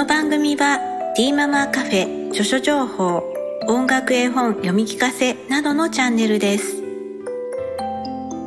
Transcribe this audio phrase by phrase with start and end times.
[0.00, 0.78] この番組は
[1.14, 3.22] ティーママカフェ著書情報
[3.68, 6.82] 音楽絵本読み聞かせなどのチャンネルです。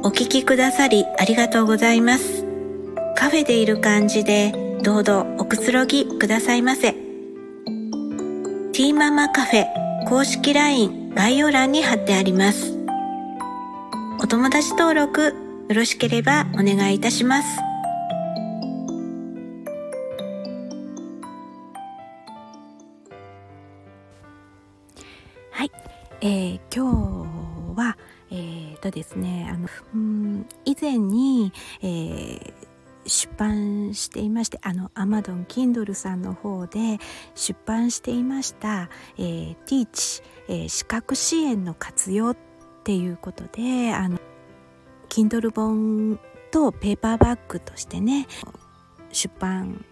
[0.02, 2.43] お聞きくださりありがとうございます。
[3.16, 6.93] カフェでいる感じでどうぞおくつろぎくださいませ。
[6.93, 9.68] ティーママカフェ
[10.10, 12.75] 公式 LINE 概要欄に貼ってあります。
[14.20, 15.21] お友達登録
[15.70, 17.72] よろしければお願いいたします。
[26.25, 27.97] えー、今日は
[28.32, 31.51] えー、とですねあのうん以前に、
[31.82, 32.53] えー、
[33.05, 36.97] 出版していましてあのアマゾン Kindle さんの方で
[37.36, 42.38] 出版していました「えー、Teach、えー、視覚支援の活用」っ
[42.85, 44.17] ていうことであの
[45.09, 48.27] Kindle 本とペーパーバッグとしてね
[49.11, 49.85] 出版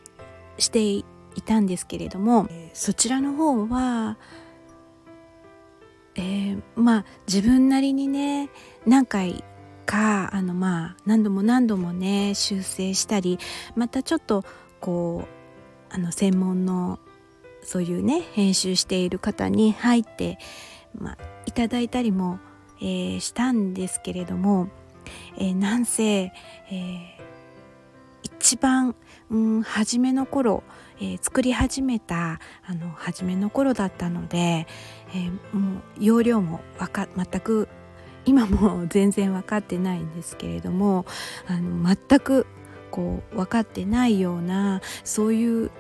[0.58, 1.06] してい
[1.46, 4.18] たんですけれどもそちらの方は、
[6.16, 8.50] えー、まあ自分なりにね
[8.86, 9.44] 何回
[9.86, 13.40] かあのまあ何度も何度もね修正したり
[13.76, 14.44] またちょっと
[14.80, 15.28] こ
[15.92, 17.00] うあの専門の
[17.64, 20.40] そういうね編集している方に入って、
[20.98, 22.40] まあ、いただいたりも、
[22.80, 24.70] えー、したんですけれども
[25.38, 27.06] えー、なんせ、えー、
[28.52, 28.96] 一番、
[29.30, 30.64] うん、初めの頃、
[31.00, 34.68] えー、作り始めたあの初めの頃だったので、
[35.16, 37.70] えー、もう容量もわか全く
[38.26, 41.06] 今も 全然分かってないんですけれども
[41.48, 42.46] あの全く
[42.92, 45.72] こう分かってないようなそういう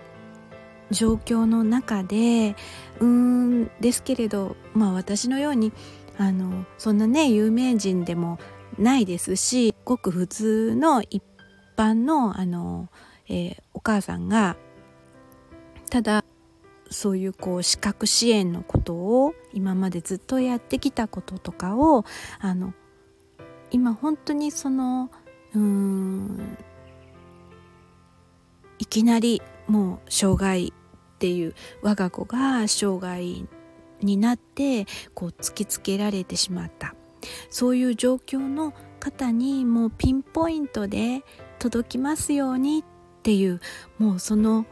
[0.91, 2.55] 状況の中で
[3.01, 5.73] うーんですけれどまあ私のように
[6.17, 8.39] あのそんなね有名人でも
[8.77, 11.21] ないですしごく普通の一
[11.81, 12.89] 般のあの、
[13.27, 14.55] えー、お母さんが
[15.89, 16.23] ただ
[16.91, 22.05] そういうこう資格支援のことを今までずっとやってきたこととかを
[22.39, 22.73] あの
[23.71, 25.09] 今本当にその
[25.55, 26.57] うん
[28.77, 33.47] いきなりもう障害っていう我が子が障害
[34.01, 36.95] になってこう突きつけられてしまった。
[37.49, 41.23] そういう状況の方にもうピンポイントで
[41.61, 42.83] 届きますようにっ
[43.21, 43.61] ていう
[43.99, 44.65] もうその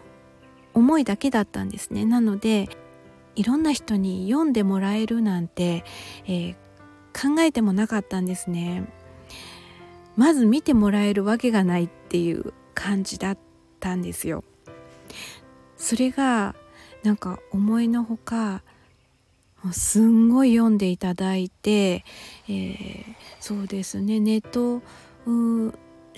[0.74, 2.04] 思いだけだったんですね。
[2.04, 2.68] なので
[3.36, 5.84] いろんな人に読んでもらえるなんて、
[6.26, 6.56] えー、
[7.14, 8.92] 考えてもなかったんですね。
[10.18, 13.38] まず見てもらえるわけがないっていう感じだっ
[13.80, 14.44] たんですよ。
[15.78, 16.56] それが
[17.04, 18.64] なんか思いのほか
[19.72, 22.04] すんごい読んでいただいて、
[22.48, 23.04] えー、
[23.40, 24.20] そうですね。
[24.20, 24.82] ネット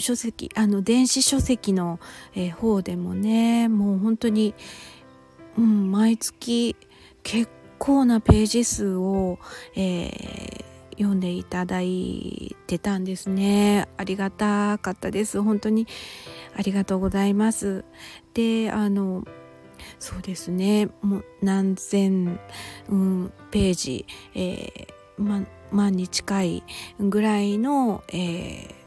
[0.01, 1.99] 書籍あの電子書籍の、
[2.35, 4.53] えー、方でもねもう本当に、
[5.57, 6.75] うん、毎月
[7.23, 9.39] 結構なページ数を、
[9.75, 13.87] えー、読んでいただいてたんですね。
[13.97, 15.41] ありがたかったです。
[15.41, 15.87] 本当に
[16.55, 17.83] ありがとうございます。
[18.33, 19.23] であの
[19.99, 20.89] そうですね。
[21.01, 22.39] もう何千、
[22.89, 26.63] うん、ページ、えー、ま、万に近い
[26.99, 28.80] ぐらいの、えー、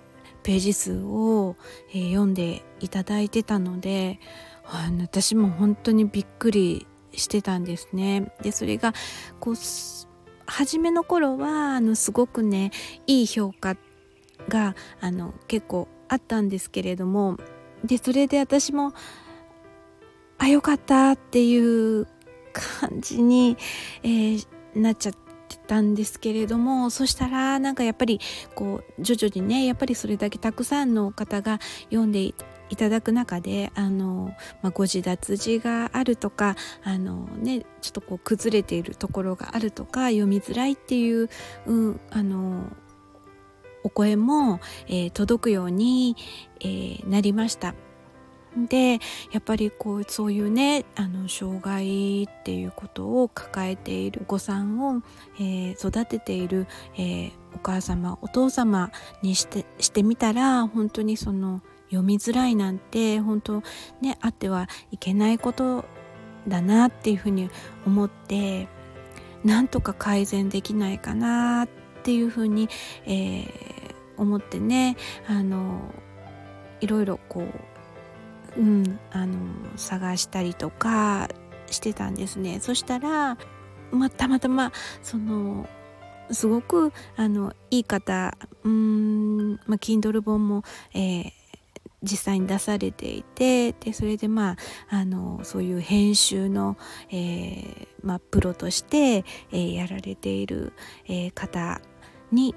[0.44, 1.56] ページ数を、
[1.90, 4.20] えー、読んでいただいてたので
[4.64, 8.32] あの私も本当にびっくりしてたんですね。
[8.42, 8.92] でそれが
[9.40, 9.54] こう
[10.46, 12.70] 初めの頃はあのすごくね
[13.06, 13.76] いい評価
[14.48, 17.38] があの結構あったんですけれども
[17.82, 18.92] でそれで私も
[20.38, 22.06] あよかったっていう
[22.52, 23.56] 感じに、
[24.02, 25.23] えー、なっちゃって
[25.58, 28.20] たんですけれどもそしたらなんかやっぱり
[28.54, 31.58] こう徐々にねやっぱりそれだけたくさんの方が
[31.90, 32.34] 読んで
[32.70, 41.28] いただく中であの、まあ、誤字脱字があるとかあの、ね、ちょっとこう崩れているところがあるとか読みづらいっていう、
[41.66, 42.64] うん、あの
[43.84, 46.16] お声も、えー、届くように、
[46.60, 47.74] えー、なりました。
[48.56, 48.98] でや
[49.38, 55.02] っぱりこうそういうねあの障害っていうことを抱えているお子さんを、
[55.38, 56.66] えー、育てている、
[56.96, 58.90] えー、お母様お父様
[59.22, 63.62] にしてしてみたら本当にその読みづらいなんて本当
[64.00, 65.84] ねあってはいけないこと
[66.46, 67.50] だなっていうふうに
[67.86, 68.68] 思って
[69.44, 71.68] なんとか改善できないかなっ
[72.02, 72.68] ていうふうに、
[73.06, 73.44] えー、
[74.16, 74.96] 思ってね
[75.26, 75.92] あの
[76.80, 77.73] いろいろこう
[78.56, 79.36] うん、あの
[79.76, 81.28] 探したりとか
[81.66, 82.60] してたんですね。
[82.60, 83.36] そしたら、
[83.90, 84.72] まあ、たまたま
[85.02, 85.66] その
[86.30, 90.62] すごくあのいい方うん、まあ、Kindle 本も、
[90.94, 91.32] えー、
[92.02, 94.56] 実際に出されていてでそれでまあ
[94.88, 96.76] あのそういう編集の、
[97.10, 100.72] えー、まあ、プロとして、えー、やられている、
[101.06, 101.80] えー、方
[102.32, 102.54] に、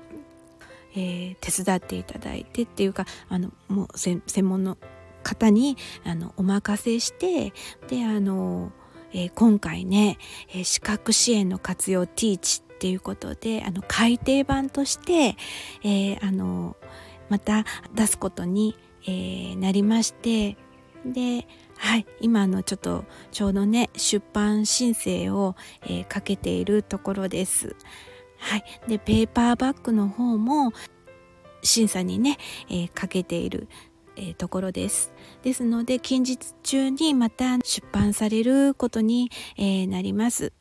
[0.95, 4.77] え手伝っていただいてっていうかあのもう専門の
[5.27, 7.53] 方にあのお任せして
[7.87, 8.71] であの、
[9.13, 10.17] え今回ね、
[10.53, 15.35] え資格支援の活用ティーチっていうことであの改訂版として、
[15.83, 16.75] えあの
[17.29, 18.75] また出すことに
[19.07, 20.57] えー、なりまして
[21.05, 21.47] で
[21.77, 27.75] はい今のちょっとちょうどね出版申請を、えー、かけているところです。
[28.39, 30.71] はい、でペーパーバッグの方も
[31.63, 32.37] 審査にね、
[32.69, 33.67] えー、かけている、
[34.17, 35.11] えー、ところです。
[35.43, 40.51] ですので近日中にまた出版されることに、えー、なります。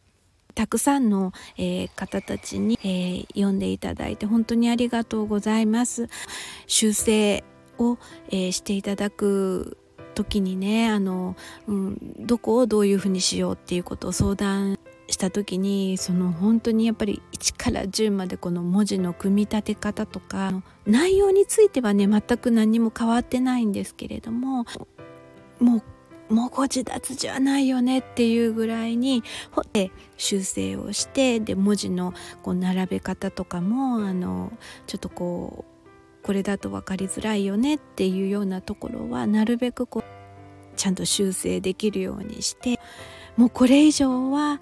[0.55, 6.09] たくさんの、えー、方たちに、えー、読んでいただいて本当にありがとうございます。
[6.67, 7.45] 修正
[7.79, 7.99] を、
[8.29, 9.77] えー、していただく
[10.15, 11.37] 時にねあの、
[11.67, 24.65] うん、どこをどういうふうにしようっていうことを相談した時にその本当にやっぱり1から10までこの文字の組み立て方とか内容についてはね全く何も変わってないんですけれども
[25.61, 25.83] もう
[26.29, 29.23] もう誤字脱字はないよねっていうぐらいに
[30.17, 34.53] 修正をしてで文字のこう並べ方とかもあの
[34.87, 40.05] ちょっとこうこれだと分かりづらいよねっていうようなところはなるべくこう
[40.77, 42.81] ちゃんと修正できるようにして
[43.37, 44.61] もうこれ以上は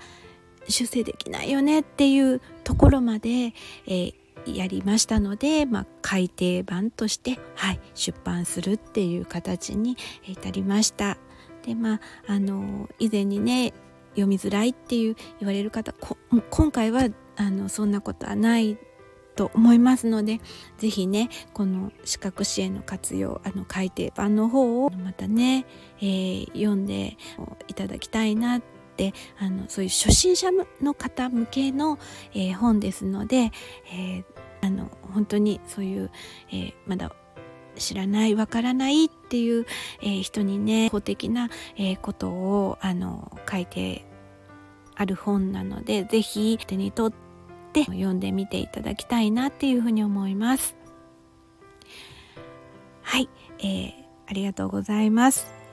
[0.69, 3.55] 修正できないよねっていうところまで、
[3.87, 11.19] えー、やりましたので、まあ、改訂版として、はい、出版するっていう形に至りました。
[11.65, 13.73] でまああの以前にね
[14.11, 15.95] 読みづらいっていう言われる方
[16.51, 18.79] 今回はあのそんなことはない
[19.35, 20.41] と思いますので
[20.79, 25.67] 是非ねこの資格支援の活用あの改訂版の方をまたね、
[25.99, 27.17] えー、読んで
[27.67, 28.61] いただきたいな
[28.95, 30.49] ってあのそういう初心者
[30.81, 31.99] の方向けの、
[32.33, 33.51] えー、本ですので、
[33.93, 34.25] えー、
[34.63, 36.11] あの本当にそういう、
[36.51, 37.13] えー、まだ
[37.77, 39.67] 知らないわからないっていう、
[40.01, 44.07] えー、人にね公的な、えー、ことをあの書いて
[44.95, 50.77] ある本なので是非手に取って読んでみていただきたいなっていうふうに思います。
[53.03, 53.93] はい、えー、
[54.29, 55.64] ありがとうございます。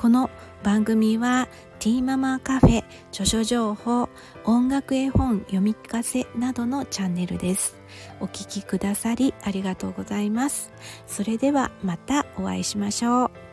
[0.00, 0.30] この
[0.62, 1.46] 番組は
[1.78, 4.08] ティーママカフェ著書情報
[4.46, 7.76] 音楽絵本読み聞かせなどのチャンネルです。
[8.18, 10.72] お聴きくださりありがとうございます。
[11.06, 13.49] それではまたお会いしましょう。